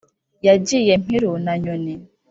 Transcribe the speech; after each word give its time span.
yagiye 0.47 0.93
mpiru 1.03 1.31
na 1.45 1.53
nyoni 1.63 1.93